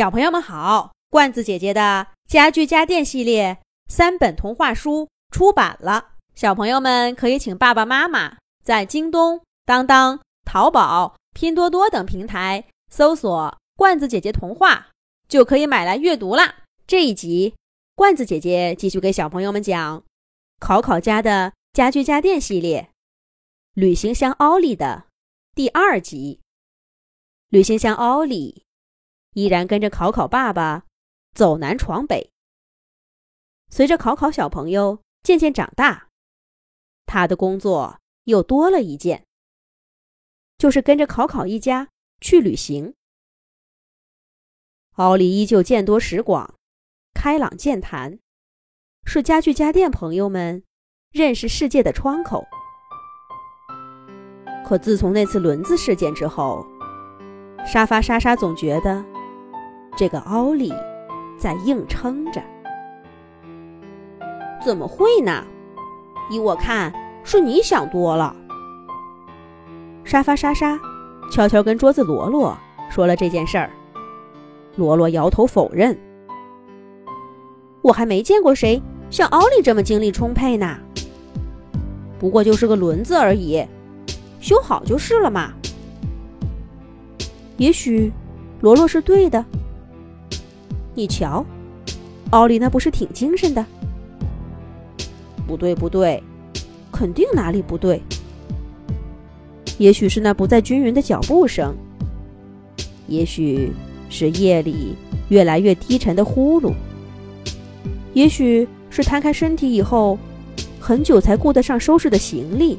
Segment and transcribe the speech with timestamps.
[0.00, 14.88] 小朋友们好，罐子姐姐的家具家电系列三本童话书出版了，小朋友们可以请爸爸妈妈在京东、当当、淘宝、拼多多等平台搜索“罐子姐姐童话”，
[15.28, 16.60] 就可以买来阅读啦。
[16.86, 17.54] 这一集，
[17.94, 20.02] 罐子姐姐继续给小朋友们讲
[20.58, 22.88] 考考家的家具家电系列
[23.74, 25.04] 旅行箱奥利的
[25.54, 26.40] 第二集。
[27.50, 28.64] 旅行箱奥利。
[29.34, 30.84] 依然跟着考考爸爸
[31.34, 32.30] 走南闯北。
[33.68, 36.08] 随着考考小朋友渐渐长大，
[37.06, 39.24] 他的工作又多了一件，
[40.58, 41.88] 就是跟着考考一家
[42.20, 42.94] 去旅行。
[44.96, 46.56] 奥利依旧见多识广，
[47.14, 48.18] 开朗健谈，
[49.04, 50.64] 是家具家电朋友们
[51.12, 52.44] 认识世界的窗口。
[54.66, 56.66] 可自从那次轮子事件之后，
[57.64, 59.19] 沙发莎莎总觉得。
[59.96, 60.72] 这个奥利
[61.38, 62.42] 在硬撑着，
[64.64, 65.44] 怎么会呢？
[66.30, 66.92] 依我看，
[67.24, 68.34] 是你想多了。
[70.04, 70.78] 沙发沙沙
[71.30, 72.56] 悄悄跟桌子罗罗
[72.90, 73.70] 说了这件事儿，
[74.76, 75.96] 罗罗摇头否认。
[77.82, 80.78] 我还没见过谁像奥利这么精力充沛呢。
[82.18, 83.64] 不过就是个轮子而已，
[84.40, 85.52] 修好就是了嘛。
[87.56, 88.12] 也许
[88.60, 89.44] 罗罗是对的。
[90.94, 91.44] 你瞧，
[92.30, 93.64] 奥利那不是挺精神的？
[95.46, 96.22] 不对，不对，
[96.92, 98.02] 肯定哪里不对。
[99.78, 101.74] 也许是那不再均匀的脚步声，
[103.08, 103.72] 也许
[104.08, 104.94] 是夜里
[105.28, 106.72] 越来越低沉的呼噜，
[108.12, 110.18] 也许是摊开身体以后，
[110.78, 112.78] 很久才顾得上收拾的行李。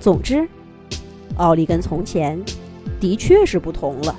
[0.00, 0.48] 总之，
[1.36, 2.42] 奥利跟从前
[2.98, 4.18] 的确是不同了。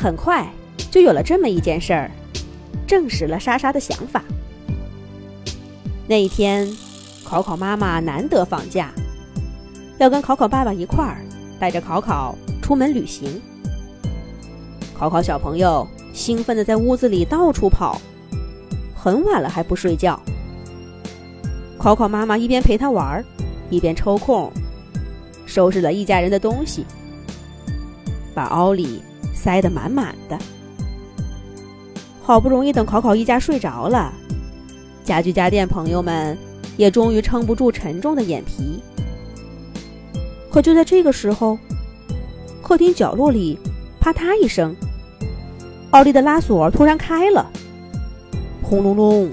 [0.00, 0.50] 很快
[0.90, 2.10] 就有了这么一件事儿，
[2.86, 4.24] 证实了莎莎的想法。
[6.08, 6.66] 那一天，
[7.22, 8.90] 考考妈妈难得放假，
[9.98, 11.20] 要跟考考爸爸一块儿
[11.58, 13.38] 带着考考出门旅行。
[14.94, 18.00] 考考小朋友兴奋地在屋子里到处跑，
[18.96, 20.18] 很晚了还不睡觉。
[21.76, 23.22] 考考妈妈一边陪他玩，
[23.68, 24.50] 一边抽空
[25.44, 26.86] 收拾了一家人的东西，
[28.34, 29.02] 把奥利。
[29.42, 30.38] 塞得满满的，
[32.22, 34.12] 好不容易等考考一家睡着了，
[35.02, 36.36] 家具家电朋友们
[36.76, 38.82] 也终于撑不住沉重的眼皮。
[40.52, 41.58] 可就在这个时候，
[42.62, 43.58] 客厅角落里
[43.98, 44.76] 啪嗒一声，
[45.92, 47.50] 奥利的拉锁突然开了，
[48.62, 49.30] 轰隆隆，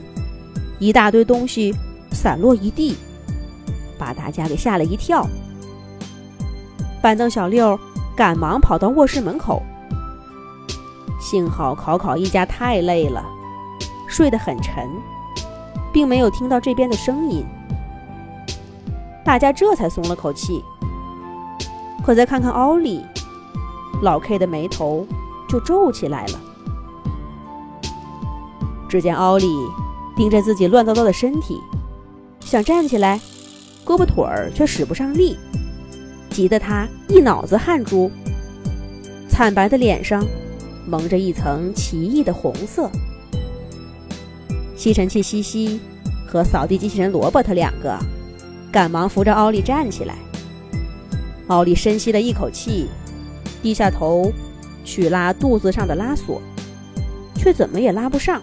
[0.79, 1.75] 一大堆东西
[2.13, 2.96] 散落一地，
[4.00, 5.28] 把大家给吓了一跳。
[7.01, 7.78] 板凳小六
[8.16, 9.62] 赶忙跑到卧室门口。
[11.19, 13.25] 幸好考考一家太累了，
[14.07, 14.89] 睡得很沉，
[15.91, 17.45] 并没有听到这边的声音。
[19.25, 20.63] 大家这才松了口气。
[22.05, 23.03] 可再看看奥利，
[24.01, 25.05] 老 K 的眉头
[25.50, 26.39] 就皱起来了。
[28.88, 29.47] 只见奥利
[30.16, 31.59] 盯着自己乱糟糟的身体，
[32.39, 33.19] 想站起来，
[33.85, 35.38] 胳膊腿儿却使不上力，
[36.29, 38.09] 急得他一脑子汗珠，
[39.28, 40.23] 惨白的脸上。
[40.88, 42.90] 蒙着一层奇异的红色。
[44.75, 45.80] 吸尘器西西
[46.25, 47.98] 和扫地机器人罗伯特两个
[48.72, 50.16] 赶忙扶着奥利站起来。
[51.47, 52.88] 奥利深吸了一口气，
[53.62, 54.31] 低下头
[54.84, 56.42] 去拉肚子上的拉锁，
[57.36, 58.42] 却怎么也拉不上。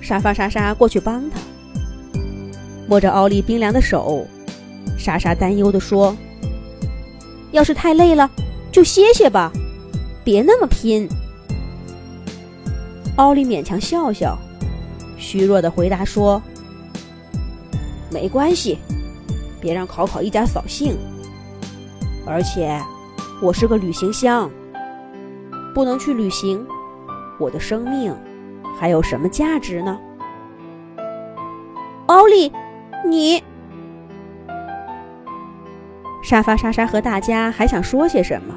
[0.00, 1.38] 沙发莎莎过去帮他，
[2.88, 4.26] 摸着奥利冰凉的手，
[4.96, 6.16] 莎莎担忧地说
[7.52, 8.30] ：“要是太累了，
[8.72, 9.52] 就歇歇吧。”
[10.28, 11.08] 别那么拼！
[13.16, 14.36] 奥利勉强笑笑，
[15.16, 16.42] 虚弱的回答说
[18.12, 18.76] ：“没关系，
[19.58, 20.98] 别让考考一家扫兴。
[22.26, 22.78] 而且，
[23.40, 24.50] 我是个旅行箱，
[25.74, 26.62] 不能去旅行，
[27.40, 28.14] 我的生命
[28.78, 29.98] 还有什么价值呢？”
[32.04, 32.52] 奥利，
[33.02, 33.42] 你……
[36.22, 38.54] 沙发莎莎和大家还想说些什么？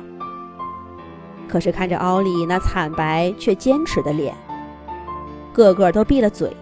[1.51, 4.33] 可是看着奥利那惨白却坚持的脸，
[5.53, 6.55] 个个都闭了嘴。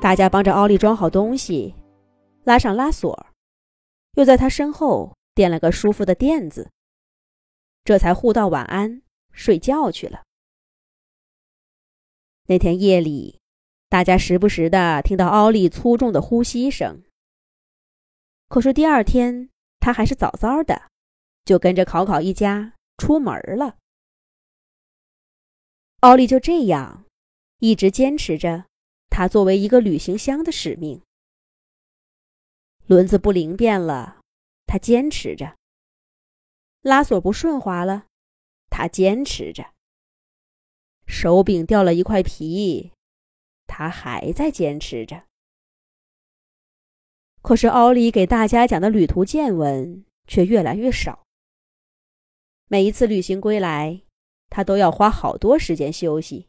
[0.00, 1.76] 大家帮着奥利装好东西，
[2.42, 3.26] 拉上拉锁，
[4.14, 6.70] 又在他身后垫了个舒服的垫子，
[7.84, 10.22] 这才互道晚安，睡觉去了。
[12.48, 13.38] 那天夜里，
[13.88, 17.04] 大家时不时的听到奥利粗重的呼吸声。
[18.48, 20.89] 可是第二天，他还是早早的。
[21.44, 23.76] 就跟着考考一家出门了。
[26.00, 27.04] 奥利就这样
[27.58, 28.64] 一直坚持着
[29.10, 31.02] 他作为一个旅行箱的使命。
[32.86, 34.20] 轮子不灵便了，
[34.66, 35.56] 他坚持着；
[36.80, 38.06] 拉锁不顺滑了，
[38.68, 39.72] 他坚持着；
[41.06, 42.92] 手柄掉了一块皮，
[43.66, 45.24] 他还在坚持着。
[47.42, 51.26] 可是奥利给大家讲的旅途见闻却越来越少。
[52.72, 54.02] 每一次旅行归来，
[54.48, 56.46] 他都要花好多时间休息。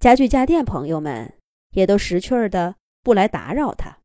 [0.00, 1.38] 家具家电朋友们
[1.70, 4.00] 也都识趣儿的不来打扰他。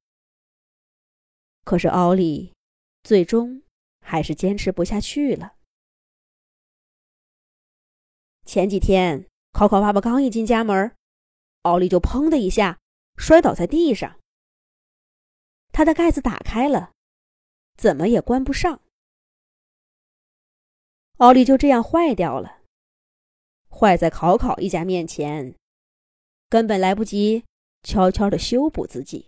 [1.64, 2.54] 可是奥利
[3.02, 3.64] 最终
[4.02, 5.56] 还是坚持不下去了。
[8.46, 10.96] 前几天，考考爸爸刚一进家门，
[11.64, 12.78] 奥利就砰的一下
[13.18, 14.20] 摔倒在地上。
[15.72, 16.92] 他的盖子打开了，
[17.76, 18.80] 怎么也关不上。
[21.18, 22.62] 奥利就这样坏掉了，
[23.70, 25.56] 坏在考考一家面前，
[26.50, 27.44] 根本来不及
[27.84, 29.28] 悄悄的修补自己。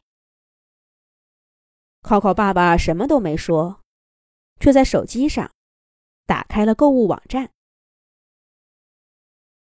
[2.01, 3.81] 考考爸爸什么都没说，
[4.59, 5.51] 却在手机上
[6.25, 7.51] 打开了购物网站。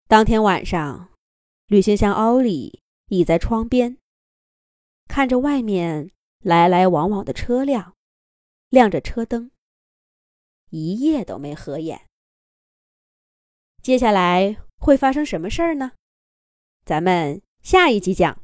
[0.06, 1.11] 当天晚上，
[1.67, 3.97] 旅行箱奥利倚在窗边，
[5.06, 6.11] 看着外面。
[6.41, 7.97] 来来往往的车辆，
[8.69, 9.50] 亮着车灯，
[10.70, 12.07] 一夜都没合眼。
[13.88, 15.93] 接下来会发生什么事儿呢？
[16.85, 18.37] 咱们下一集讲。